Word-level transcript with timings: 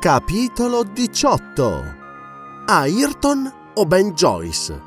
Capitolo 0.00 0.84
18 0.84 1.84
Ayrton 2.66 3.52
o 3.74 3.84
Ben 3.84 4.12
Joyce? 4.12 4.80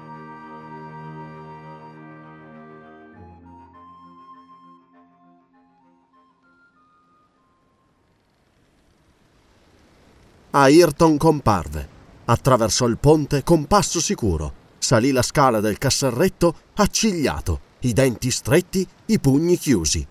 Ayrton 10.51 11.17
comparve. 11.17 11.89
Attraversò 12.23 12.87
il 12.87 12.97
ponte 12.97 13.43
con 13.43 13.65
passo 13.65 13.99
sicuro. 13.99 14.53
Salì 14.77 15.11
la 15.11 15.21
scala 15.21 15.59
del 15.59 15.77
casserretto 15.77 16.55
accigliato, 16.75 17.59
i 17.79 17.91
denti 17.91 18.31
stretti, 18.31 18.87
i 19.07 19.19
pugni 19.19 19.57
chiusi. 19.57 20.07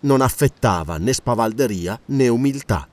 Non 0.00 0.22
affettava 0.22 0.96
né 0.96 1.12
spavalderia 1.12 2.00
né 2.06 2.28
umiltà. 2.28 2.88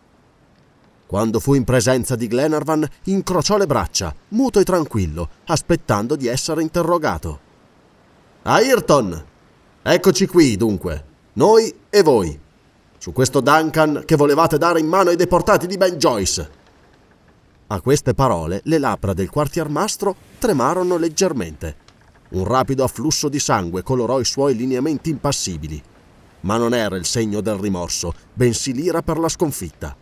Quando 1.08 1.40
fu 1.40 1.54
in 1.54 1.64
presenza 1.64 2.18
di 2.18 2.28
Glenarvan, 2.28 2.86
incrociò 3.06 3.56
le 3.56 3.66
braccia, 3.66 4.14
muto 4.30 4.60
e 4.60 4.66
tranquillo, 4.66 5.30
aspettando 5.46 6.18
di 6.18 6.28
essere 6.28 6.62
interrogato. 6.62 7.40
Ayrton! 8.44 9.26
Eccoci 9.82 10.28
qui, 10.28 10.58
dunque, 10.58 11.06
noi 11.34 11.74
e 11.90 12.02
voi, 12.02 12.38
su 12.98 13.14
questo 13.14 13.40
Duncan 13.40 14.04
che 14.06 14.18
volevate 14.18 14.58
dare 14.58 14.82
in 14.82 14.88
mano 14.88 15.10
ai 15.10 15.16
deportati 15.16 15.66
di 15.66 15.78
Ben 15.78 15.96
Joyce. 15.96 16.50
A 17.68 17.80
queste 17.80 18.14
parole 18.14 18.60
le 18.66 18.78
labbra 18.78 19.14
del 19.14 19.30
quartiermastro 19.30 20.14
tremarono 20.40 20.98
leggermente. 20.98 21.76
Un 22.30 22.44
rapido 22.44 22.84
afflusso 22.84 23.30
di 23.30 23.40
sangue 23.40 23.82
colorò 23.82 24.20
i 24.20 24.26
suoi 24.26 24.58
lineamenti 24.58 25.10
impassibili. 25.10 25.82
Ma 26.42 26.58
non 26.58 26.74
era 26.74 26.98
il 26.98 27.06
segno 27.06 27.40
del 27.40 27.56
rimorso, 27.56 28.14
bensì 28.34 28.74
l'ira 28.74 29.02
per 29.02 29.20
la 29.20 29.30
sconfitta. 29.30 29.96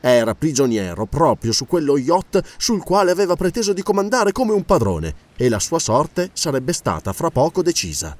Era 0.00 0.34
prigioniero 0.34 1.04
proprio 1.04 1.52
su 1.52 1.66
quello 1.66 1.98
yacht 1.98 2.42
sul 2.56 2.82
quale 2.82 3.10
aveva 3.10 3.36
preteso 3.36 3.74
di 3.74 3.82
comandare 3.82 4.32
come 4.32 4.52
un 4.52 4.64
padrone 4.64 5.14
e 5.36 5.48
la 5.50 5.58
sua 5.58 5.78
sorte 5.78 6.30
sarebbe 6.32 6.72
stata 6.72 7.12
fra 7.12 7.30
poco 7.30 7.62
decisa. 7.62 8.16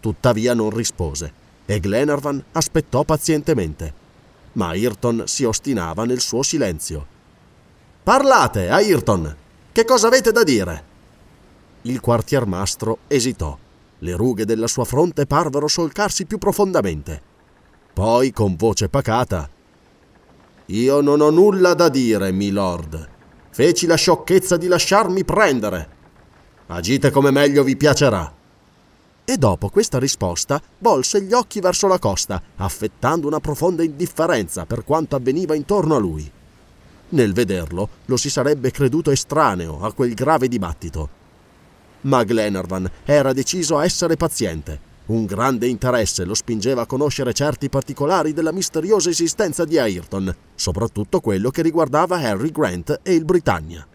Tuttavia 0.00 0.54
non 0.54 0.70
rispose 0.70 1.40
e 1.66 1.78
Glenarvan 1.78 2.42
aspettò 2.52 3.04
pazientemente. 3.04 4.00
Ma 4.52 4.68
Ayrton 4.68 5.24
si 5.26 5.44
ostinava 5.44 6.04
nel 6.04 6.20
suo 6.20 6.42
silenzio. 6.42 7.06
Parlate, 8.02 8.68
Ayrton! 8.68 9.36
Che 9.72 9.84
cosa 9.84 10.08
avete 10.08 10.32
da 10.32 10.42
dire? 10.42 10.84
Il 11.82 12.00
quartiermastro 12.00 12.98
esitò. 13.08 13.56
Le 13.98 14.16
rughe 14.16 14.44
della 14.44 14.66
sua 14.66 14.84
fronte 14.84 15.26
parvero 15.26 15.68
solcarsi 15.68 16.26
più 16.26 16.38
profondamente. 16.38 17.22
Poi, 17.92 18.32
con 18.32 18.56
voce 18.56 18.88
pacata, 18.88 19.48
io 20.66 21.00
non 21.00 21.20
ho 21.20 21.30
nulla 21.30 21.74
da 21.74 21.88
dire, 21.88 22.30
milord. 22.30 23.08
Feci 23.50 23.86
la 23.86 23.96
sciocchezza 23.96 24.56
di 24.56 24.68
lasciarmi 24.68 25.24
prendere. 25.24 26.00
Agite 26.68 27.10
come 27.10 27.30
meglio 27.30 27.64
vi 27.64 27.76
piacerà. 27.76 28.32
E 29.24 29.36
dopo 29.36 29.68
questa 29.68 29.98
risposta 29.98 30.60
volse 30.78 31.22
gli 31.22 31.32
occhi 31.32 31.60
verso 31.60 31.86
la 31.86 31.98
costa, 31.98 32.40
affettando 32.56 33.26
una 33.26 33.40
profonda 33.40 33.82
indifferenza 33.82 34.64
per 34.64 34.84
quanto 34.84 35.16
avveniva 35.16 35.54
intorno 35.54 35.96
a 35.96 35.98
lui. 35.98 36.30
Nel 37.10 37.32
vederlo 37.32 37.88
lo 38.06 38.16
si 38.16 38.30
sarebbe 38.30 38.70
creduto 38.70 39.10
estraneo 39.10 39.80
a 39.80 39.92
quel 39.92 40.14
grave 40.14 40.48
dibattito. 40.48 41.20
Ma 42.02 42.24
Glenarvan 42.24 42.90
era 43.04 43.32
deciso 43.32 43.78
a 43.78 43.84
essere 43.84 44.16
paziente 44.16 44.90
un 45.12 45.26
grande 45.26 45.66
interesse 45.66 46.24
lo 46.24 46.34
spingeva 46.34 46.82
a 46.82 46.86
conoscere 46.86 47.32
certi 47.32 47.68
particolari 47.68 48.32
della 48.32 48.52
misteriosa 48.52 49.10
esistenza 49.10 49.64
di 49.64 49.78
Ayrton, 49.78 50.34
soprattutto 50.54 51.20
quello 51.20 51.50
che 51.50 51.62
riguardava 51.62 52.16
Harry 52.16 52.50
Grant 52.50 53.00
e 53.02 53.14
il 53.14 53.24
Britannia. 53.24 53.86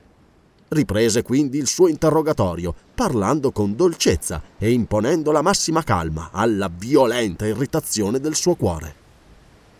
Riprese 0.69 1.23
quindi 1.23 1.57
il 1.57 1.67
suo 1.67 1.87
interrogatorio, 1.87 2.73
parlando 2.93 3.51
con 3.51 3.75
dolcezza 3.75 4.41
e 4.57 4.71
imponendo 4.71 5.31
la 5.31 5.41
massima 5.41 5.81
calma 5.81 6.29
alla 6.31 6.69
violenta 6.73 7.47
irritazione 7.47 8.19
del 8.19 8.35
suo 8.35 8.55
cuore. 8.55 9.05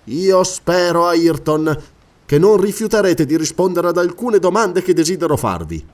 Io 0.06 0.44
spero, 0.44 1.08
Ayrton, 1.08 1.84
che 2.26 2.38
non 2.40 2.60
rifiuterete 2.60 3.26
di 3.26 3.38
rispondere 3.38 3.90
ad 3.90 3.98
alcune 3.98 4.40
domande 4.40 4.82
che 4.82 4.94
desidero 4.94 5.36
farvi. 5.36 5.86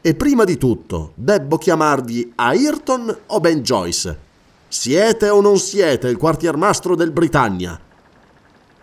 E 0.00 0.14
prima 0.16 0.42
di 0.42 0.58
tutto, 0.58 1.12
debbo 1.14 1.56
chiamarvi 1.56 2.32
Ayrton 2.34 3.16
o 3.26 3.40
Ben 3.40 3.62
Joyce? 3.62 4.30
Siete 4.74 5.28
o 5.28 5.42
non 5.42 5.58
siete 5.58 6.08
il 6.08 6.16
quartiermastro 6.16 6.96
del 6.96 7.10
Britannia? 7.12 7.78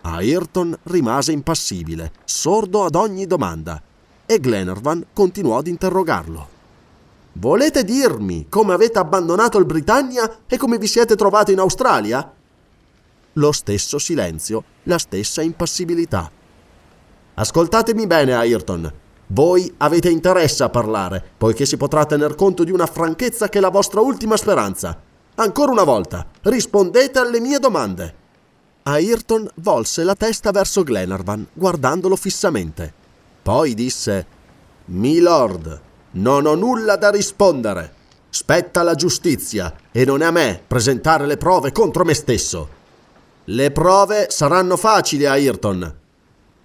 Ayrton 0.02 0.78
rimase 0.84 1.32
impassibile, 1.32 2.12
sordo 2.24 2.84
ad 2.84 2.94
ogni 2.94 3.26
domanda, 3.26 3.82
e 4.24 4.38
Glenarvan 4.38 5.06
continuò 5.12 5.58
ad 5.58 5.66
interrogarlo. 5.66 6.48
Volete 7.32 7.82
dirmi 7.82 8.46
come 8.48 8.72
avete 8.72 9.00
abbandonato 9.00 9.58
il 9.58 9.64
Britannia 9.64 10.42
e 10.46 10.56
come 10.56 10.78
vi 10.78 10.86
siete 10.86 11.16
trovati 11.16 11.50
in 11.50 11.58
Australia? 11.58 12.34
Lo 13.32 13.50
stesso 13.50 13.98
silenzio, 13.98 14.62
la 14.84 14.96
stessa 14.96 15.42
impassibilità. 15.42 16.30
Ascoltatemi 17.34 18.06
bene, 18.06 18.34
Ayrton. 18.34 18.92
Voi 19.26 19.74
avete 19.78 20.08
interesse 20.08 20.62
a 20.62 20.68
parlare, 20.68 21.20
poiché 21.36 21.66
si 21.66 21.76
potrà 21.76 22.06
tener 22.06 22.36
conto 22.36 22.62
di 22.62 22.70
una 22.70 22.86
franchezza 22.86 23.48
che 23.48 23.58
è 23.58 23.60
la 23.60 23.70
vostra 23.70 24.00
ultima 24.00 24.36
speranza. 24.36 25.08
Ancora 25.40 25.72
una 25.72 25.84
volta, 25.84 26.26
rispondete 26.42 27.18
alle 27.18 27.40
mie 27.40 27.58
domande. 27.58 28.14
Ayrton 28.82 29.48
volse 29.54 30.04
la 30.04 30.14
testa 30.14 30.50
verso 30.50 30.82
Glenarvan, 30.82 31.46
guardandolo 31.54 32.14
fissamente. 32.14 32.92
Poi 33.42 33.72
disse: 33.72 34.26
Milord, 34.86 35.80
non 36.12 36.44
ho 36.44 36.54
nulla 36.54 36.96
da 36.96 37.08
rispondere. 37.08 37.94
Spetta 38.28 38.80
alla 38.80 38.94
giustizia 38.94 39.74
e 39.90 40.04
non 40.04 40.20
è 40.20 40.26
a 40.26 40.30
me 40.30 40.62
presentare 40.66 41.24
le 41.24 41.38
prove 41.38 41.72
contro 41.72 42.04
me 42.04 42.12
stesso. 42.12 42.68
Le 43.44 43.70
prove 43.70 44.26
saranno 44.28 44.76
facili, 44.76 45.24
Ayrton. 45.24 45.96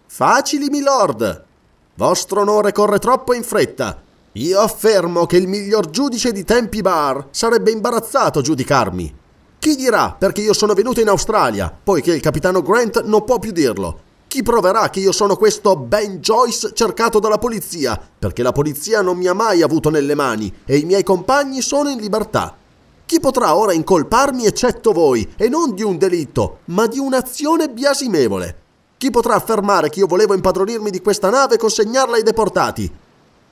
Facili, 0.06 0.68
milord. 0.68 1.46
Vostro 1.94 2.42
onore 2.42 2.74
corre 2.74 3.00
troppo 3.00 3.34
in 3.34 3.44
fretta 3.44 4.04
io 4.38 4.60
affermo 4.60 5.26
che 5.26 5.38
il 5.38 5.48
miglior 5.48 5.90
giudice 5.90 6.34
di 6.34 6.44
tempi 6.44 6.82
bar 6.82 7.28
sarebbe 7.32 7.72
imbarazzato 7.72 8.40
a 8.40 8.42
giudicarmi. 8.42 9.16
Chi 9.58 9.76
dirà 9.78 10.14
perché 10.18 10.42
io 10.42 10.52
sono 10.52 10.74
venuto 10.74 11.00
in 11.00 11.08
Australia, 11.08 11.74
poiché 11.82 12.14
il 12.14 12.20
capitano 12.20 12.62
Grant 12.62 13.04
non 13.04 13.24
può 13.24 13.40
più 13.40 13.52
dirlo? 13.52 14.00
Chi 14.28 14.44
proverà 14.44 14.90
che 14.90 15.00
io 15.00 15.14
sono 15.14 15.38
questo 15.38 15.78
Ben 15.78 16.18
Joyce 16.18 16.74
cercato 16.74 17.20
dalla 17.20 17.38
polizia, 17.38 17.98
perché 18.20 18.44
la 18.44 18.52
polizia 18.52 19.02
non 19.02 19.16
mi 19.16 19.28
ha 19.28 19.34
mai 19.34 19.62
avuto 19.62 19.90
nelle 19.90 20.16
mani 20.16 20.54
e 20.66 20.78
i 20.78 20.84
miei 20.84 21.04
compagni 21.04 21.62
sono 21.62 21.88
in 21.88 22.00
libertà? 22.00 22.58
Chi 23.06 23.22
potrà 23.22 23.56
ora 23.56 23.72
incolparmi 23.72 24.46
eccetto 24.46 24.92
voi, 24.92 25.32
e 25.38 25.48
non 25.48 25.74
di 25.74 25.84
un 25.84 25.98
delitto, 25.98 26.58
ma 26.66 26.88
di 26.88 27.00
un'azione 27.00 27.70
biasimevole? 27.70 28.64
Chi 28.98 29.10
potrà 29.12 29.36
affermare 29.36 29.90
che 29.90 30.00
io 30.00 30.08
volevo 30.08 30.34
impadronirmi 30.34 30.90
di 30.90 31.02
questa 31.02 31.30
nave 31.30 31.56
e 31.56 31.58
consegnarla 31.58 32.18
ai 32.18 32.24
deportati? 32.24 33.04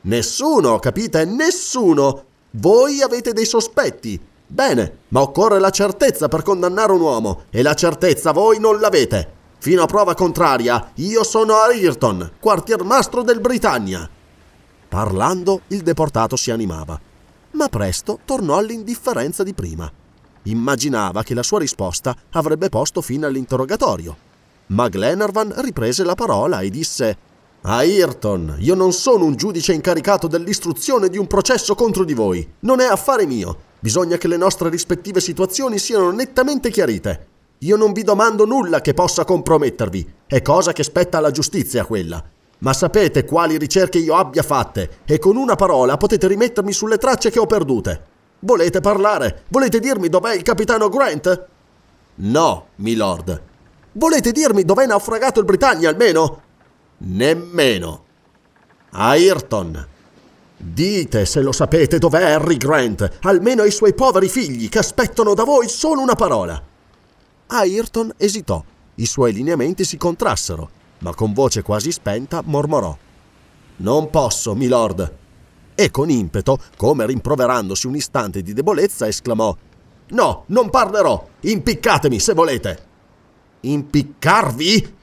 Nessuno, 0.04 0.80
capite? 0.80 1.26
Nessuno! 1.26 2.24
Voi 2.52 3.02
avete 3.02 3.34
dei 3.34 3.46
sospetti. 3.46 4.20
Bene, 4.46 5.00
ma 5.10 5.22
occorre 5.22 5.60
la 5.60 5.70
certezza 5.70 6.28
per 6.28 6.44
condannare 6.44 6.92
un 6.92 7.02
uomo, 7.02 7.44
e 7.50 7.62
la 7.62 7.74
certezza 7.74 8.32
voi 8.32 8.60
non 8.60 8.80
l'avete. 8.80 9.42
Fino 9.58 9.82
a 9.82 9.88
prova 9.88 10.14
contraria, 10.14 10.92
io 10.96 11.24
sono 11.24 11.56
Ayrton, 11.56 12.34
quartiermastro 12.40 13.24
del 13.24 13.40
Britannia. 13.40 14.08
Parlando, 14.90 15.62
il 15.68 15.82
deportato 15.82 16.36
si 16.36 16.52
animava, 16.52 17.00
ma 17.52 17.70
presto 17.70 18.20
tornò 18.26 18.58
all'indifferenza 18.58 19.42
di 19.42 19.54
prima. 19.54 19.92
Immaginava 20.44 21.24
che 21.24 21.34
la 21.34 21.44
sua 21.44 21.60
risposta 21.60 22.16
avrebbe 22.32 22.68
posto 22.70 23.02
fine 23.02 23.26
all'interrogatorio. 23.26 24.16
Ma 24.68 24.90
Glenarvan 24.90 25.54
riprese 25.62 26.04
la 26.04 26.16
parola 26.16 26.60
e 26.60 26.70
disse 26.70 27.18
Ayrton, 27.65 28.57
io 28.60 28.75
non 28.75 28.92
sono 28.92 29.24
un 29.24 29.38
giudice 29.38 29.71
incaricato 29.71 30.27
dell'istruzione 30.27 31.07
di 31.07 31.18
un 31.18 31.27
processo 31.27 31.75
contro 31.75 32.04
di 32.04 32.13
voi. 32.13 32.45
Non 32.60 32.81
è 32.81 32.86
affare 32.86 33.25
mio. 33.25 33.57
Bisogna 33.80 34.18
che 34.18 34.27
le 34.27 34.36
nostre 34.36 34.68
rispettive 34.68 35.21
situazioni 35.21 35.80
siano 35.80 36.12
nettamente 36.12 36.69
chiarite. 36.69 37.27
Io 37.60 37.77
non 37.77 37.94
vi 37.94 38.04
domando 38.04 38.45
nulla 38.45 38.81
che 38.81 38.94
possa 38.94 39.24
compromettervi. 39.24 40.13
È 40.27 40.42
cosa 40.42 40.74
che 40.74 40.83
spetta 40.83 41.19
alla 41.19 41.31
giustizia 41.31 41.86
quella. 41.86 42.21
Ma 42.57 42.74
sapete 42.74 43.24
quali 43.24 43.57
ricerche 43.57 43.98
io 43.98 44.16
abbia 44.16 44.44
fatte 44.44 44.98
e 45.06 45.18
con 45.18 45.38
una 45.38 45.56
parola 45.56 45.95
potete 45.95 46.27
rimettermi 46.27 46.74
sulle 46.74 46.98
tracce 46.98 47.31
che 47.31 47.39
ho 47.39 47.45
perdute. 47.45 48.04
Volete 48.39 48.81
parlare? 48.81 49.44
Volete 49.48 49.80
dirmi 49.80 50.09
dov'è 50.09 50.36
il 50.36 50.42
capitano 50.42 50.89
Grant? 50.89 51.48
No, 52.16 52.66
milord. 52.75 53.42
Volete 53.94 54.33
dirmi 54.33 54.66
dov'è 54.66 54.86
naufragato 54.86 55.39
il 55.39 55.45
Britannia 55.45 55.88
almeno? 55.88 56.43
Nemmeno. 57.06 58.04
Ayrton. 58.92 59.88
Dite, 60.56 61.26
se 61.26 61.42
lo 61.42 61.52
sapete, 61.52 61.98
dov'è 61.98 62.24
Harry 62.24 62.56
Grant, 62.56 63.18
almeno 63.24 63.64
ai 63.64 63.72
suoi 63.72 63.94
poveri 63.94 64.30
figli 64.30 64.70
che 64.70 64.80
aspettano 64.80 65.34
da 65.34 65.44
voi 65.44 65.68
solo 65.68 66.00
una 66.00 66.16
parola. 66.16 66.62
Ayrton 67.48 68.14
esitò. 68.16 68.64
I 68.96 69.06
suoi 69.06 69.34
lineamenti 69.34 69.84
si 69.84 69.98
contrassero, 69.98 70.70
ma 71.00 71.14
con 71.14 71.34
voce 71.34 71.62
quasi 71.62 71.92
spenta 71.92 72.42
mormorò. 72.46 72.96
Non 73.78 74.10
posso, 74.10 74.56
milord. 74.56 75.18
E 75.76 75.92
con 75.92 76.10
impeto, 76.10 76.58
come 76.78 77.06
rimproverandosi 77.06 77.88
un 77.88 77.96
istante 77.96 78.42
di 78.42 78.54
debolezza, 78.54 79.08
esclamò: 79.08 79.54
No, 80.10 80.44
non 80.48 80.70
parlerò! 80.70 81.28
Impiccatemi 81.42 82.20
se 82.20 82.34
volete! 82.34 82.86
Impiccarvi? 83.62 85.02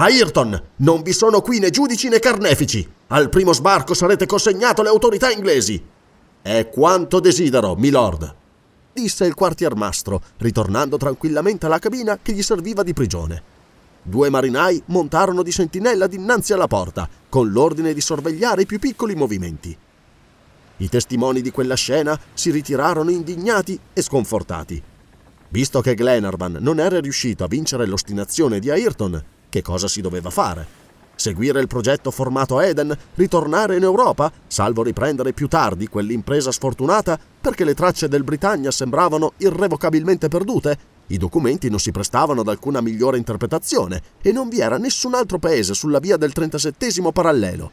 Ayrton, 0.00 0.62
non 0.76 1.02
vi 1.02 1.12
sono 1.12 1.40
qui 1.40 1.58
né 1.58 1.70
giudici 1.70 2.08
né 2.08 2.20
carnefici. 2.20 2.88
Al 3.08 3.28
primo 3.28 3.52
sbarco 3.52 3.94
sarete 3.94 4.26
consegnato 4.26 4.80
alle 4.80 4.90
autorità 4.90 5.28
inglesi. 5.28 5.82
È 6.40 6.68
quanto 6.68 7.18
desidero, 7.18 7.74
milord, 7.74 8.32
disse 8.92 9.24
il 9.26 9.34
quartiermastro, 9.34 10.22
ritornando 10.36 10.98
tranquillamente 10.98 11.66
alla 11.66 11.80
cabina 11.80 12.16
che 12.22 12.32
gli 12.32 12.42
serviva 12.44 12.84
di 12.84 12.92
prigione. 12.92 13.42
Due 14.00 14.30
marinai 14.30 14.80
montarono 14.86 15.42
di 15.42 15.50
sentinella 15.50 16.06
dinanzi 16.06 16.52
alla 16.52 16.68
porta, 16.68 17.08
con 17.28 17.50
l'ordine 17.50 17.92
di 17.92 18.00
sorvegliare 18.00 18.62
i 18.62 18.66
più 18.66 18.78
piccoli 18.78 19.16
movimenti. 19.16 19.76
I 20.76 20.88
testimoni 20.88 21.40
di 21.40 21.50
quella 21.50 21.74
scena 21.74 22.16
si 22.34 22.52
ritirarono 22.52 23.10
indignati 23.10 23.76
e 23.92 24.00
sconfortati. 24.00 24.80
Visto 25.48 25.80
che 25.80 25.94
Glenarvan 25.96 26.58
non 26.60 26.78
era 26.78 27.00
riuscito 27.00 27.42
a 27.42 27.48
vincere 27.48 27.84
l'ostinazione 27.84 28.60
di 28.60 28.70
Ayrton, 28.70 29.24
che 29.48 29.62
cosa 29.62 29.88
si 29.88 30.00
doveva 30.00 30.30
fare? 30.30 30.66
Seguire 31.14 31.60
il 31.60 31.66
progetto 31.66 32.12
formato 32.12 32.60
Eden, 32.60 32.96
ritornare 33.16 33.76
in 33.76 33.82
Europa, 33.82 34.30
salvo 34.46 34.84
riprendere 34.84 35.32
più 35.32 35.48
tardi 35.48 35.88
quell'impresa 35.88 36.52
sfortunata 36.52 37.18
perché 37.40 37.64
le 37.64 37.74
tracce 37.74 38.06
del 38.06 38.22
Britannia 38.22 38.70
sembravano 38.70 39.32
irrevocabilmente 39.38 40.28
perdute, 40.28 40.78
i 41.08 41.16
documenti 41.16 41.70
non 41.70 41.80
si 41.80 41.90
prestavano 41.90 42.42
ad 42.42 42.48
alcuna 42.48 42.80
migliore 42.80 43.16
interpretazione 43.16 44.00
e 44.22 44.30
non 44.30 44.48
vi 44.48 44.60
era 44.60 44.78
nessun 44.78 45.14
altro 45.14 45.38
paese 45.38 45.74
sulla 45.74 45.98
via 45.98 46.16
del 46.16 46.32
37 46.32 47.10
parallelo. 47.12 47.70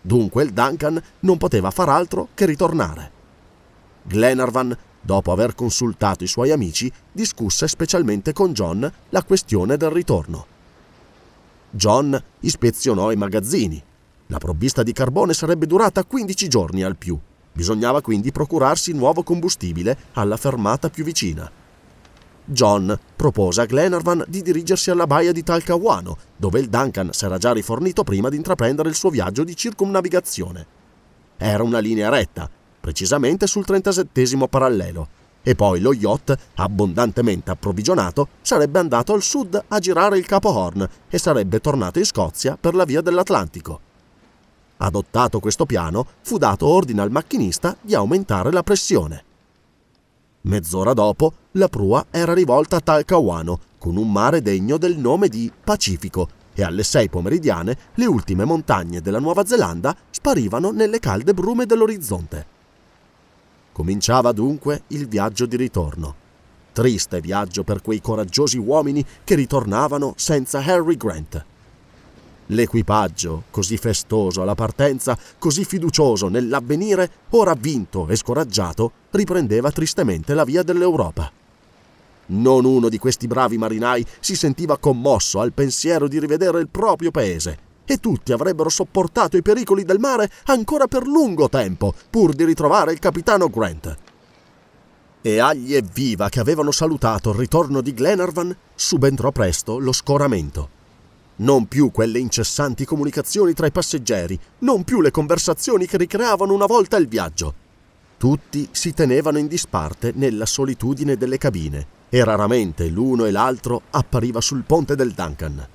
Dunque 0.00 0.42
il 0.42 0.52
Duncan 0.52 1.00
non 1.20 1.38
poteva 1.38 1.70
far 1.70 1.88
altro 1.88 2.28
che 2.34 2.44
ritornare. 2.44 3.10
Glenarvan, 4.02 4.76
dopo 5.00 5.30
aver 5.30 5.54
consultato 5.54 6.24
i 6.24 6.28
suoi 6.28 6.50
amici, 6.50 6.92
discusse 7.10 7.68
specialmente 7.68 8.32
con 8.32 8.52
John 8.52 8.92
la 9.10 9.22
questione 9.22 9.76
del 9.76 9.90
ritorno. 9.90 10.51
John 11.74 12.22
ispezionò 12.40 13.10
i 13.12 13.16
magazzini. 13.16 13.82
La 14.26 14.36
provvista 14.36 14.82
di 14.82 14.92
carbone 14.92 15.32
sarebbe 15.32 15.66
durata 15.66 16.04
15 16.04 16.48
giorni 16.48 16.82
al 16.82 16.96
più. 16.96 17.18
Bisognava 17.50 18.02
quindi 18.02 18.30
procurarsi 18.30 18.92
nuovo 18.92 19.22
combustibile 19.22 19.96
alla 20.12 20.36
fermata 20.36 20.90
più 20.90 21.02
vicina. 21.02 21.50
John 22.44 22.98
propose 23.16 23.62
a 23.62 23.64
Glenarvan 23.64 24.24
di 24.28 24.42
dirigersi 24.42 24.90
alla 24.90 25.06
baia 25.06 25.32
di 25.32 25.42
Talcahuano, 25.42 26.18
dove 26.36 26.60
il 26.60 26.68
Duncan 26.68 27.10
s'era 27.12 27.38
già 27.38 27.52
rifornito 27.52 28.04
prima 28.04 28.28
di 28.28 28.36
intraprendere 28.36 28.90
il 28.90 28.94
suo 28.94 29.08
viaggio 29.08 29.42
di 29.42 29.56
circumnavigazione. 29.56 30.66
Era 31.38 31.62
una 31.62 31.78
linea 31.78 32.10
retta, 32.10 32.50
precisamente 32.80 33.46
sul 33.46 33.64
37 33.64 34.46
parallelo, 34.48 35.08
e 35.42 35.54
poi 35.54 35.80
lo 35.80 35.92
yacht, 35.92 36.36
abbondantemente 36.56 37.50
approvvigionato, 37.50 38.28
sarebbe 38.40 38.78
andato 38.78 39.12
al 39.12 39.22
sud 39.22 39.62
a 39.68 39.78
girare 39.78 40.18
il 40.18 40.26
Capo 40.26 40.50
Horn 40.50 40.88
e 41.08 41.18
sarebbe 41.18 41.60
tornato 41.60 41.98
in 41.98 42.04
Scozia 42.04 42.56
per 42.60 42.74
la 42.74 42.84
via 42.84 43.00
dell'Atlantico. 43.00 43.80
Adottato 44.78 45.40
questo 45.40 45.66
piano, 45.66 46.06
fu 46.22 46.38
dato 46.38 46.66
ordine 46.66 47.02
al 47.02 47.10
macchinista 47.10 47.76
di 47.80 47.94
aumentare 47.94 48.50
la 48.50 48.62
pressione. 48.62 49.24
Mezz'ora 50.42 50.92
dopo, 50.92 51.32
la 51.52 51.68
prua 51.68 52.06
era 52.10 52.34
rivolta 52.34 52.76
a 52.76 52.80
Talcahuano, 52.80 53.60
con 53.78 53.96
un 53.96 54.10
mare 54.10 54.42
degno 54.42 54.78
del 54.78 54.96
nome 54.96 55.28
di 55.28 55.52
Pacifico, 55.62 56.28
e 56.54 56.62
alle 56.62 56.82
sei 56.82 57.08
pomeridiane 57.08 57.76
le 57.94 58.06
ultime 58.06 58.44
montagne 58.44 59.00
della 59.00 59.20
Nuova 59.20 59.44
Zelanda 59.44 59.96
sparivano 60.10 60.70
nelle 60.70 60.98
calde 60.98 61.32
brume 61.32 61.64
dell'orizzonte. 61.64 62.51
Cominciava 63.72 64.32
dunque 64.32 64.82
il 64.88 65.08
viaggio 65.08 65.46
di 65.46 65.56
ritorno. 65.56 66.14
Triste 66.72 67.20
viaggio 67.20 67.64
per 67.64 67.80
quei 67.80 68.00
coraggiosi 68.00 68.58
uomini 68.58 69.04
che 69.24 69.34
ritornavano 69.34 70.12
senza 70.16 70.58
Harry 70.58 70.96
Grant. 70.96 71.44
L'equipaggio, 72.46 73.44
così 73.50 73.78
festoso 73.78 74.42
alla 74.42 74.54
partenza, 74.54 75.16
così 75.38 75.64
fiducioso 75.64 76.28
nell'avvenire, 76.28 77.10
ora 77.30 77.54
vinto 77.54 78.08
e 78.08 78.16
scoraggiato, 78.16 78.92
riprendeva 79.10 79.70
tristemente 79.70 80.34
la 80.34 80.44
via 80.44 80.62
dell'Europa. 80.62 81.30
Non 82.26 82.66
uno 82.66 82.90
di 82.90 82.98
questi 82.98 83.26
bravi 83.26 83.56
marinai 83.56 84.04
si 84.20 84.36
sentiva 84.36 84.76
commosso 84.76 85.40
al 85.40 85.52
pensiero 85.52 86.08
di 86.08 86.20
rivedere 86.20 86.60
il 86.60 86.68
proprio 86.68 87.10
paese 87.10 87.70
e 87.84 87.98
tutti 87.98 88.32
avrebbero 88.32 88.68
sopportato 88.68 89.36
i 89.36 89.42
pericoli 89.42 89.84
del 89.84 89.98
mare 89.98 90.30
ancora 90.44 90.86
per 90.86 91.06
lungo 91.06 91.48
tempo, 91.48 91.94
pur 92.10 92.32
di 92.34 92.44
ritrovare 92.44 92.92
il 92.92 92.98
capitano 92.98 93.48
Grant. 93.48 93.96
E 95.20 95.38
agli 95.38 95.74
evviva 95.74 96.28
che 96.28 96.40
avevano 96.40 96.70
salutato 96.72 97.30
il 97.30 97.36
ritorno 97.36 97.80
di 97.80 97.94
Glenarvan, 97.94 98.54
subentrò 98.74 99.30
presto 99.30 99.78
lo 99.78 99.92
scoramento. 99.92 100.80
Non 101.36 101.66
più 101.66 101.90
quelle 101.90 102.18
incessanti 102.18 102.84
comunicazioni 102.84 103.52
tra 103.52 103.66
i 103.66 103.72
passeggeri, 103.72 104.38
non 104.58 104.84
più 104.84 105.00
le 105.00 105.10
conversazioni 105.10 105.86
che 105.86 105.96
ricreavano 105.96 106.52
una 106.52 106.66
volta 106.66 106.96
il 106.96 107.08
viaggio. 107.08 107.54
Tutti 108.18 108.68
si 108.70 108.92
tenevano 108.94 109.38
in 109.38 109.48
disparte 109.48 110.12
nella 110.14 110.46
solitudine 110.46 111.16
delle 111.16 111.38
cabine 111.38 112.00
e 112.08 112.22
raramente 112.22 112.88
l'uno 112.88 113.24
e 113.24 113.30
l'altro 113.30 113.82
appariva 113.90 114.40
sul 114.40 114.62
ponte 114.64 114.94
del 114.94 115.12
Duncan 115.12 115.66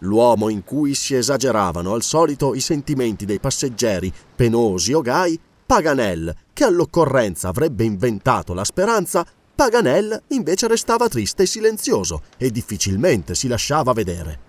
l'uomo 0.00 0.48
in 0.48 0.64
cui 0.64 0.94
si 0.94 1.14
esageravano 1.14 1.94
al 1.94 2.02
solito 2.02 2.54
i 2.54 2.60
sentimenti 2.60 3.24
dei 3.24 3.40
passeggeri 3.40 4.12
penosi 4.34 4.92
o 4.92 5.00
gai, 5.00 5.38
Paganel, 5.66 6.34
che 6.52 6.64
all'occorrenza 6.64 7.48
avrebbe 7.48 7.84
inventato 7.84 8.54
la 8.54 8.64
speranza, 8.64 9.26
Paganel 9.54 10.22
invece 10.28 10.66
restava 10.68 11.08
triste 11.08 11.42
e 11.42 11.46
silenzioso 11.46 12.22
e 12.36 12.50
difficilmente 12.50 13.34
si 13.34 13.46
lasciava 13.46 13.92
vedere. 13.92 14.48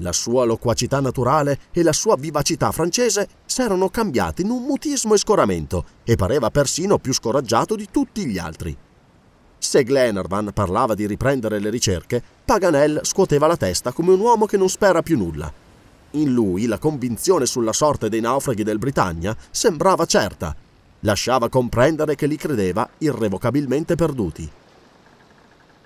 La 0.00 0.12
sua 0.12 0.44
loquacità 0.44 1.00
naturale 1.00 1.58
e 1.72 1.82
la 1.82 1.92
sua 1.92 2.16
vivacità 2.16 2.70
francese 2.70 3.28
s'erano 3.46 3.88
cambiate 3.88 4.42
in 4.42 4.50
un 4.50 4.62
mutismo 4.62 5.14
e 5.14 5.18
scoramento 5.18 5.84
e 6.04 6.16
pareva 6.16 6.50
persino 6.50 6.98
più 6.98 7.14
scoraggiato 7.14 7.74
di 7.74 7.88
tutti 7.90 8.26
gli 8.26 8.38
altri. 8.38 8.76
Se 9.58 9.82
Glenarvan 9.82 10.50
parlava 10.52 10.94
di 10.94 11.06
riprendere 11.06 11.58
le 11.58 11.70
ricerche, 11.70 12.22
Paganel 12.44 13.00
scuoteva 13.02 13.46
la 13.46 13.56
testa 13.56 13.92
come 13.92 14.12
un 14.12 14.20
uomo 14.20 14.46
che 14.46 14.56
non 14.56 14.68
spera 14.68 15.02
più 15.02 15.16
nulla. 15.16 15.52
In 16.12 16.32
lui 16.32 16.66
la 16.66 16.78
convinzione 16.78 17.46
sulla 17.46 17.72
sorte 17.72 18.08
dei 18.08 18.20
naufraghi 18.20 18.62
del 18.62 18.78
Britannia 18.78 19.36
sembrava 19.50 20.04
certa. 20.06 20.54
Lasciava 21.00 21.48
comprendere 21.48 22.14
che 22.14 22.26
li 22.26 22.36
credeva 22.36 22.88
irrevocabilmente 22.98 23.96
perduti. 23.96 24.50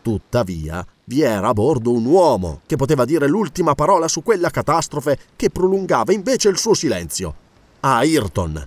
Tuttavia, 0.02 0.86
vi 1.04 1.20
era 1.22 1.48
a 1.48 1.52
bordo 1.52 1.92
un 1.92 2.04
uomo 2.04 2.60
che 2.66 2.76
poteva 2.76 3.04
dire 3.04 3.28
l'ultima 3.28 3.74
parola 3.74 4.08
su 4.08 4.22
quella 4.22 4.50
catastrofe 4.50 5.18
che 5.36 5.50
prolungava 5.50 6.12
invece 6.12 6.48
il 6.48 6.58
suo 6.58 6.74
silenzio. 6.74 7.34
Ayrton, 7.80 8.66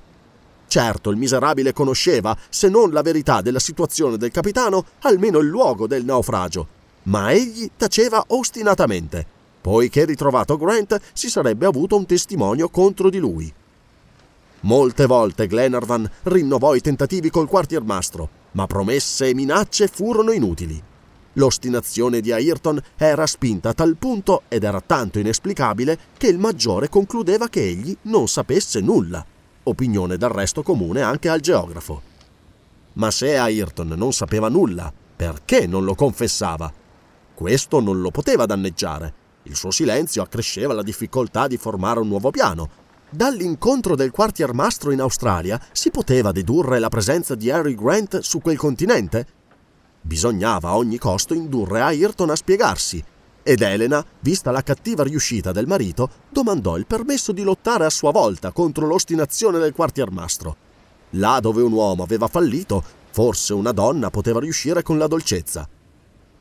Certo, 0.74 1.12
il 1.12 1.18
miserabile 1.18 1.72
conosceva, 1.72 2.36
se 2.50 2.68
non 2.68 2.90
la 2.90 3.04
verità 3.04 3.42
della 3.42 3.60
situazione 3.60 4.18
del 4.18 4.32
capitano, 4.32 4.86
almeno 5.02 5.38
il 5.38 5.46
luogo 5.48 5.86
del 5.86 6.04
naufragio. 6.04 6.68
Ma 7.04 7.32
egli 7.32 7.70
taceva 7.78 8.24
ostinatamente, 8.30 9.24
poiché 9.62 10.04
ritrovato 10.04 10.58
Grant 10.58 11.00
si 11.14 11.30
sarebbe 11.30 11.68
avuto 11.68 11.96
un 11.96 12.08
testimonio 12.08 12.70
contro 12.70 13.12
di 13.12 13.20
lui. 13.20 13.54
Molte 14.62 15.06
volte 15.06 15.46
Glenarvan 15.46 16.10
rinnovò 16.24 16.74
i 16.74 16.82
tentativi 16.82 17.30
col 17.30 17.48
quartiermastro, 17.48 18.28
ma 18.54 18.66
promesse 18.66 19.28
e 19.28 19.36
minacce 19.36 19.88
furono 19.88 20.32
inutili. 20.32 20.82
L'ostinazione 21.34 22.20
di 22.20 22.32
Ayrton 22.32 22.82
era 22.98 23.28
spinta 23.28 23.70
a 23.70 23.74
tal 23.76 23.96
punto 23.98 24.42
ed 24.48 24.64
era 24.64 24.82
tanto 24.82 25.20
inesplicabile 25.20 26.00
che 26.18 26.30
il 26.30 26.40
maggiore 26.40 26.90
concludeva 26.90 27.48
che 27.48 27.62
egli 27.62 27.96
non 28.04 28.28
sapesse 28.28 28.82
nulla, 28.82 29.24
opinione 29.64 30.18
del 30.18 30.30
resto 30.30 30.64
comune 30.64 31.02
anche 31.02 31.30
al 31.30 31.40
geografo. 31.40 32.02
Ma 32.94 33.10
se 33.12 33.38
Ayrton 33.38 33.94
non 33.96 34.14
sapeva 34.14 34.50
nulla, 34.50 34.92
perché 35.16 35.68
non 35.68 35.84
lo 35.84 35.96
confessava? 35.96 36.72
Questo 37.34 37.80
non 37.80 38.02
lo 38.02 38.12
poteva 38.12 38.46
danneggiare. 38.46 39.14
Il 39.44 39.56
suo 39.56 39.72
silenzio 39.72 40.22
accresceva 40.22 40.74
la 40.74 40.84
difficoltà 40.84 41.48
di 41.48 41.58
formare 41.58 42.00
un 42.00 42.08
nuovo 42.08 42.32
piano. 42.32 42.70
Dall'incontro 43.10 43.96
del 43.96 44.12
quartiermastro 44.12 44.92
in 44.92 45.02
Australia 45.02 45.60
si 45.72 45.92
poteva 45.92 46.32
dedurre 46.32 46.80
la 46.80 46.90
presenza 46.90 47.36
di 47.36 47.52
Harry 47.52 47.76
Grant 47.76 48.20
su 48.20 48.40
quel 48.40 48.58
continente? 48.58 49.28
Bisognava 50.02 50.70
a 50.70 50.78
ogni 50.78 50.98
costo 50.98 51.34
indurre 51.34 51.82
Ayrton 51.82 52.30
a 52.30 52.36
spiegarsi, 52.36 53.04
ed 53.44 53.62
Elena, 53.62 54.04
vista 54.22 54.52
la 54.52 54.64
cattiva 54.64 55.04
riuscita 55.04 55.52
del 55.52 55.68
marito, 55.68 56.10
domandò 56.30 56.78
il 56.78 56.88
permesso 56.88 57.34
di 57.34 57.44
lottare 57.44 57.86
a 57.86 57.90
sua 57.90 58.12
volta 58.12 58.52
contro 58.52 58.88
l'ostinazione 58.88 59.60
del 59.60 59.74
quartiermastro. 59.74 60.56
Là 61.12 61.40
dove 61.42 61.62
un 61.62 61.74
uomo 61.74 62.04
aveva 62.04 62.28
fallito, 62.28 62.82
forse 63.12 63.54
una 63.54 63.74
donna 63.74 64.10
poteva 64.10 64.40
riuscire 64.40 64.82
con 64.82 64.98
la 64.98 65.08
dolcezza. 65.08 65.68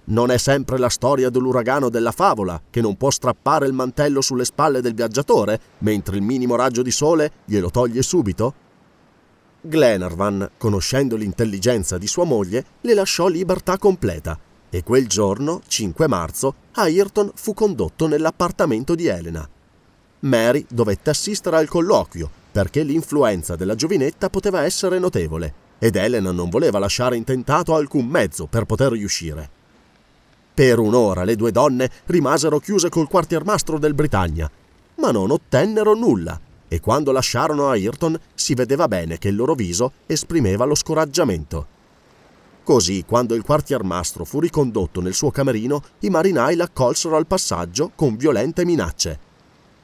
Non 0.04 0.30
è 0.30 0.38
sempre 0.38 0.78
la 0.78 0.88
storia 0.88 1.28
dell'uragano 1.28 1.88
della 1.88 2.12
favola 2.12 2.60
che 2.70 2.80
non 2.80 2.96
può 2.96 3.10
strappare 3.10 3.66
il 3.66 3.72
mantello 3.72 4.20
sulle 4.20 4.44
spalle 4.44 4.80
del 4.80 4.94
viaggiatore, 4.94 5.60
mentre 5.78 6.16
il 6.16 6.22
minimo 6.22 6.54
raggio 6.54 6.82
di 6.82 6.90
sole 6.90 7.32
glielo 7.44 7.70
toglie 7.70 8.02
subito? 8.02 8.54
Glenarvan, 9.60 10.52
conoscendo 10.56 11.16
l'intelligenza 11.16 11.98
di 11.98 12.06
sua 12.06 12.24
moglie, 12.24 12.64
le 12.80 12.94
lasciò 12.94 13.28
libertà 13.28 13.76
completa 13.76 14.38
e 14.74 14.82
quel 14.82 15.06
giorno, 15.06 15.60
5 15.66 16.08
marzo, 16.08 16.54
Ayrton 16.72 17.30
fu 17.34 17.52
condotto 17.52 18.06
nell'appartamento 18.06 18.94
di 18.94 19.06
Elena. 19.06 19.46
Mary 20.20 20.64
dovette 20.66 21.10
assistere 21.10 21.58
al 21.58 21.68
colloquio 21.68 22.30
perché 22.50 22.82
l'influenza 22.82 23.54
della 23.54 23.74
giovinetta 23.74 24.30
poteva 24.30 24.64
essere 24.64 24.98
notevole 24.98 25.52
ed 25.78 25.96
Elena 25.96 26.32
non 26.32 26.48
voleva 26.48 26.78
lasciare 26.78 27.16
intentato 27.16 27.74
alcun 27.74 28.06
mezzo 28.06 28.46
per 28.46 28.64
poter 28.64 28.92
riuscire. 28.92 29.50
Per 30.54 30.78
un'ora 30.78 31.24
le 31.24 31.36
due 31.36 31.52
donne 31.52 31.90
rimasero 32.06 32.58
chiuse 32.58 32.88
col 32.88 33.08
quartiermastro 33.08 33.78
del 33.78 33.92
Britannia, 33.92 34.50
ma 34.96 35.10
non 35.10 35.30
ottennero 35.30 35.94
nulla 35.94 36.40
e 36.66 36.80
quando 36.80 37.12
lasciarono 37.12 37.68
Ayrton 37.68 38.18
si 38.32 38.54
vedeva 38.54 38.88
bene 38.88 39.18
che 39.18 39.28
il 39.28 39.36
loro 39.36 39.54
viso 39.54 39.92
esprimeva 40.06 40.64
lo 40.64 40.74
scoraggiamento. 40.74 41.71
Così, 42.64 43.04
quando 43.04 43.34
il 43.34 43.42
quartiermastro 43.42 44.24
fu 44.24 44.38
ricondotto 44.38 45.00
nel 45.00 45.14
suo 45.14 45.30
camerino, 45.32 45.82
i 46.00 46.10
marinai 46.10 46.54
l'accolsero 46.54 47.16
al 47.16 47.26
passaggio 47.26 47.90
con 47.94 48.16
violente 48.16 48.64
minacce. 48.64 49.18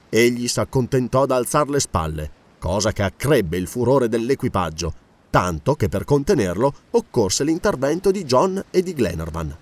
Egli 0.09 0.47
s'accontentò 0.47 1.27
d'alzar 1.27 1.69
le 1.69 1.81
spalle, 1.81 2.31
cosa 2.59 2.93
che 2.93 3.03
accrebbe 3.03 3.57
il 3.57 3.67
furore 3.67 4.09
dell'equipaggio, 4.09 4.95
tanto 5.29 5.75
che 5.75 5.89
per 5.89 6.05
contenerlo 6.05 6.73
occorse 6.93 7.43
l'intervento 7.43 8.13
di 8.13 8.25
John 8.25 8.63
e 8.71 8.83
di 8.83 8.95
Glenarvan. 8.95 9.57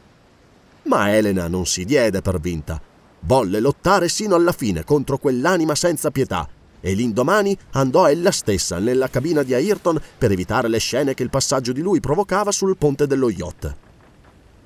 Ma 0.82 1.14
Elena 1.14 1.48
non 1.48 1.64
si 1.64 1.84
diede 1.84 2.20
per 2.20 2.38
vinta. 2.38 2.80
Volle 3.20 3.60
lottare 3.60 4.08
sino 4.08 4.34
alla 4.34 4.52
fine 4.52 4.84
contro 4.84 5.16
quell'anima 5.18 5.74
senza 5.74 6.10
pietà 6.10 6.46
e 6.86 6.94
l'indomani 6.94 7.58
andò 7.72 8.08
ella 8.08 8.30
stessa 8.30 8.78
nella 8.78 9.08
cabina 9.08 9.42
di 9.42 9.52
Ayrton 9.52 10.00
per 10.16 10.30
evitare 10.30 10.68
le 10.68 10.78
scene 10.78 11.14
che 11.14 11.24
il 11.24 11.30
passaggio 11.30 11.72
di 11.72 11.80
lui 11.80 11.98
provocava 11.98 12.52
sul 12.52 12.76
ponte 12.76 13.08
dello 13.08 13.28
yacht. 13.28 13.74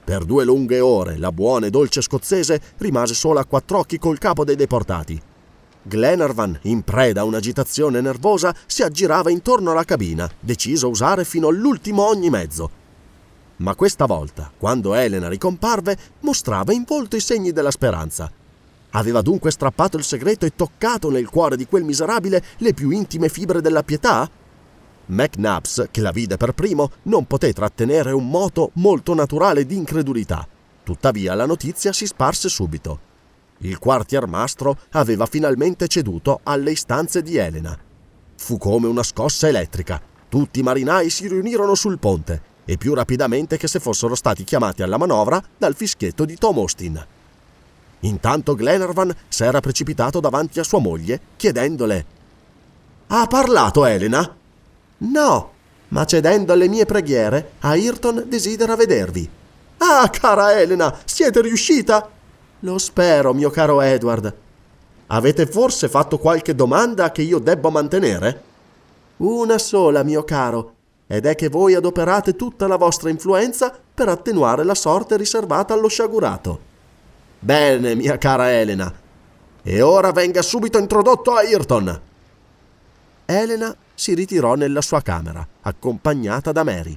Per 0.05 0.25
due 0.27 0.45
lunghe 0.45 0.81
ore 0.81 1.17
la 1.17 1.33
buona 1.33 1.65
e 1.65 1.71
dolce 1.71 2.03
scozzese 2.03 2.61
rimase 2.77 3.15
sola 3.15 3.41
a 3.41 3.47
quattro 3.47 3.79
occhi 3.79 3.99
col 3.99 4.19
capo 4.19 4.45
dei 4.45 4.55
deportati. 4.55 5.19
Glenarvan, 5.83 6.59
in 6.65 6.83
preda 6.83 7.23
a 7.23 7.25
un'agitazione 7.25 8.03
nervosa, 8.03 8.55
si 8.67 8.83
aggirava 8.83 9.31
intorno 9.31 9.71
alla 9.71 9.85
cabina, 9.85 10.31
deciso 10.39 10.89
a 10.89 10.91
usare 10.91 11.25
fino 11.25 11.49
all'ultimo 11.49 12.07
ogni 12.07 12.29
mezzo. 12.29 12.71
Ma 13.57 13.75
questa 13.75 14.05
volta, 14.05 14.53
quando 14.59 14.93
Elena 14.93 15.31
ricomparve, 15.31 15.97
mostrava 16.21 16.75
in 16.75 16.85
volto 16.87 17.17
i 17.17 17.21
segni 17.21 17.53
della 17.53 17.71
speranza. 17.71 18.31
Aveva 18.91 19.23
dunque 19.23 19.51
strappato 19.51 19.97
il 19.97 20.05
segreto 20.05 20.47
e 20.47 20.55
toccato 20.55 21.11
nel 21.11 21.29
cuore 21.29 21.57
di 21.57 21.67
quel 21.67 21.85
miserabile 21.85 22.43
le 22.59 22.75
più 22.75 22.91
intime 22.91 23.29
fibre 23.29 23.61
della 23.61 23.83
pietà? 23.83 24.29
McNabbs, 25.07 25.89
che 25.91 26.01
la 26.01 26.11
vide 26.11 26.37
per 26.37 26.53
primo, 26.53 26.91
non 27.03 27.27
poté 27.27 27.53
trattenere 27.53 28.13
un 28.13 28.29
moto 28.29 28.71
molto 28.75 29.15
naturale 29.15 29.67
di 29.67 29.77
incredulità. 29.77 30.47
Tuttavia 30.83 31.35
la 31.35 31.47
notizia 31.47 31.93
si 31.93 32.07
sparse 32.07 32.49
subito. 32.49 33.09
Il 33.59 33.79
quartiermastro 33.79 34.77
aveva 34.93 35.27
finalmente 35.27 35.87
ceduto 35.87 36.41
alle 36.45 36.71
istanze 36.71 37.23
di 37.23 37.37
Elena. 37.37 37.77
Fu 38.37 38.57
come 38.57 38.87
una 38.87 39.03
scossa 39.03 39.49
elettrica. 39.49 40.01
Tutti 40.29 40.61
i 40.61 40.63
marinai 40.63 41.11
si 41.11 41.29
riunirono 41.29 41.75
sul 41.75 41.99
ponte 41.99 42.49
e 42.65 42.77
più 42.77 42.95
rapidamente 42.95 43.57
che 43.57 43.69
se 43.69 43.81
fossero 43.81 44.15
stati 44.15 44.45
chiamati 44.45 44.83
alla 44.83 44.97
manovra 44.97 45.43
dal 45.59 45.75
fischietto 45.75 46.25
di 46.25 46.37
Tom 46.37 46.59
Austin. 46.59 47.05
Intanto 48.01 48.55
Glenarvan 48.55 49.15
s'era 49.29 49.61
precipitato 49.61 50.21
davanti 50.21 50.59
a 50.59 50.65
sua 50.65 50.79
moglie, 50.79 51.21
chiedendole: 51.37 52.05
Ha 53.09 53.27
parlato 53.27 53.85
Elena? 53.85 54.37
No, 54.99 55.51
ma 55.89 56.05
cedendo 56.05 56.53
alle 56.53 56.69
mie 56.69 56.87
preghiere, 56.87 57.53
Ayrton 57.61 58.25
desidera 58.27 58.77
vedervi. 58.77 59.29
Ah, 59.79 60.09
cara 60.11 60.59
Elena, 60.59 60.97
siete 61.05 61.41
riuscita? 61.41 62.09
Lo 62.61 62.79
spero, 62.79 63.33
mio 63.33 63.51
caro 63.51 63.81
Edward. 63.81 64.35
Avete 65.07 65.47
forse 65.47 65.89
fatto 65.89 66.19
qualche 66.19 66.55
domanda 66.55 67.11
che 67.11 67.23
io 67.23 67.39
debbo 67.39 67.71
mantenere? 67.71 68.43
Una 69.19 69.59
sola, 69.59 70.03
mio 70.03 70.23
caro, 70.25 70.75
ed 71.07 71.27
è 71.27 71.35
che 71.35 71.49
voi 71.49 71.75
adoperate 71.75 72.37
tutta 72.37 72.67
la 72.67 72.77
vostra 72.77 73.11
influenza 73.11 73.77
per 73.93 74.09
attenuare 74.09 74.63
la 74.65 74.75
sorte 74.75 75.17
riservata 75.17 75.75
allo 75.75 75.89
sciagurato. 75.89 76.69
Bene, 77.43 77.95
mia 77.95 78.19
cara 78.19 78.53
Elena. 78.53 78.93
E 79.63 79.81
ora 79.81 80.13
venga 80.13 80.43
subito 80.43 80.79
introdotto 80.79 81.35
Ayrton. 81.35 82.01
Elena 83.25 83.75
si 83.95 84.13
ritirò 84.13 84.55
nella 84.57 84.83
sua 84.83 85.01
camera, 85.01 85.47
accompagnata 85.63 86.53
da 86.53 86.65
Mary, 86.65 86.97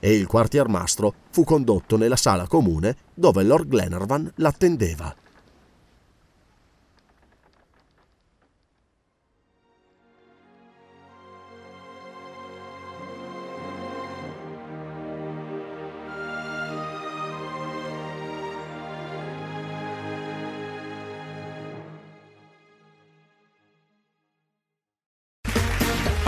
e 0.00 0.14
il 0.14 0.26
quartiermastro 0.26 1.14
fu 1.30 1.44
condotto 1.44 1.96
nella 1.96 2.16
sala 2.16 2.48
comune 2.48 2.96
dove 3.14 3.44
Lord 3.44 3.68
Glenarvan 3.68 4.32
l'attendeva. 4.36 5.14